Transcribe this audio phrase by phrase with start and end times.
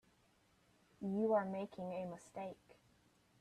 [1.01, 2.57] You are making a mistake.